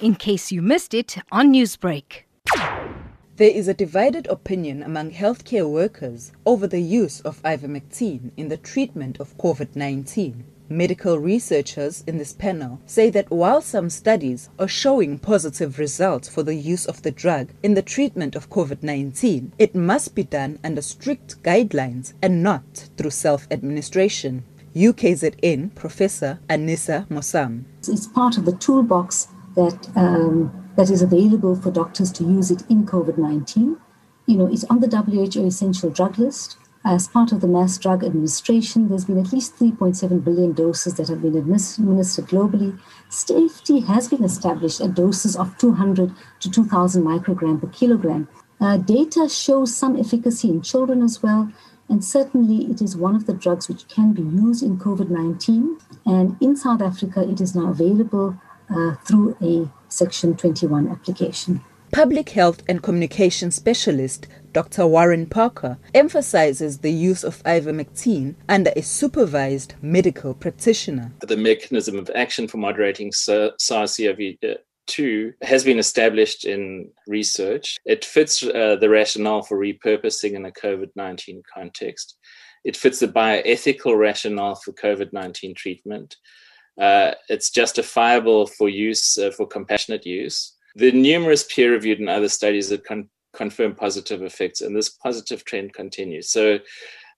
[0.00, 2.24] in case you missed it on Newsbreak.
[3.36, 8.56] There is a divided opinion among healthcare workers over the use of ivermectin in the
[8.56, 10.44] treatment of COVID 19.
[10.68, 16.42] Medical researchers in this panel say that while some studies are showing positive results for
[16.42, 20.58] the use of the drug in the treatment of COVID 19, it must be done
[20.64, 24.44] under strict guidelines and not through self administration.
[24.74, 27.64] UKZN Professor Anissa Mosam.
[27.88, 32.62] It's part of the toolbox that um, that is available for doctors to use it
[32.70, 33.76] in COVID 19.
[34.26, 36.56] You know, it's on the WHO essential drug list.
[36.84, 41.08] As part of the mass drug administration, there's been at least 3.7 billion doses that
[41.08, 42.78] have been administered globally.
[43.08, 48.28] Safety has been established at doses of 200 to 2,000 microgram per kilogram.
[48.60, 51.50] Uh, data shows some efficacy in children as well,
[51.88, 55.78] and certainly it is one of the drugs which can be used in COVID 19.
[56.04, 61.60] And in South Africa, it is now available uh, through a Section 21 application.
[61.92, 64.86] Public health and communication specialist Dr.
[64.86, 71.12] Warren Parker emphasizes the use of ivermectin under a supervised medical practitioner.
[71.20, 77.76] The mechanism of action for moderating SARS-CoV-2 has been established in research.
[77.84, 82.16] It fits uh, the rationale for repurposing in a COVID-19 context.
[82.64, 86.16] It fits the bioethical rationale for COVID-19 treatment
[86.80, 90.54] uh, it's justifiable for use uh, for compassionate use.
[90.74, 95.72] The numerous peer-reviewed and other studies that con- confirm positive effects, and this positive trend
[95.72, 96.30] continues.
[96.30, 96.58] So,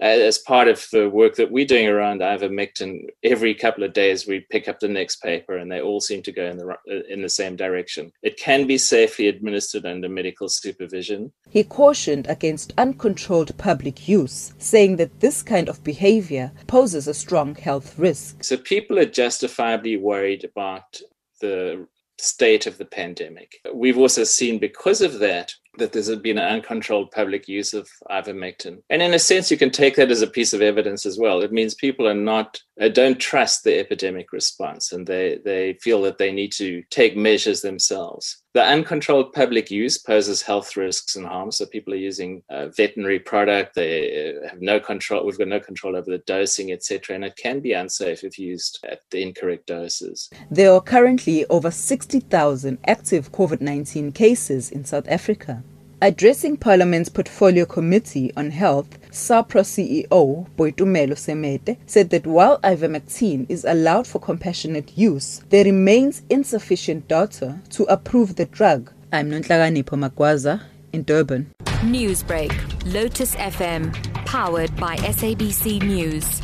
[0.00, 4.46] as part of the work that we're doing around ivermectin, every couple of days we
[4.50, 7.22] pick up the next paper, and they all seem to go in the uh, in
[7.22, 8.12] the same direction.
[8.22, 11.32] It can be safely administered under medical supervision.
[11.48, 17.54] He cautioned against uncontrolled public use, saying that this kind of behavior poses a strong
[17.54, 18.44] health risk.
[18.44, 21.00] So people are justifiably worried about
[21.40, 21.86] the
[22.18, 23.56] state of the pandemic.
[23.74, 28.82] We've also seen because of that that there's been an uncontrolled public use of ivermectin.
[28.90, 31.42] And in a sense, you can take that as a piece of evidence as well.
[31.42, 36.02] It means people are not, uh, don't trust the epidemic response and they, they feel
[36.02, 38.42] that they need to take measures themselves.
[38.56, 41.52] The uncontrolled public use poses health risks and harm.
[41.52, 43.74] So people are using veterinary product.
[43.74, 45.26] They uh, have no control.
[45.26, 47.16] We've got no control over the dosing, etc.
[47.16, 50.30] And it can be unsafe if used at the incorrect doses.
[50.50, 55.62] There are currently over 60,000 active COVID 19 cases in South Africa.
[56.02, 63.64] Addressing Parliament's Portfolio Committee on Health, SAHPRA CEO Boitumelo Semete said that while ivermectin is
[63.64, 68.92] allowed for compassionate use, there remains insufficient data to approve the drug.
[69.10, 71.50] I'm Nonhlakanipho Magwaza in Durban.
[71.80, 72.52] Newsbreak,
[72.92, 73.94] Lotus FM,
[74.26, 76.42] powered by SABC News.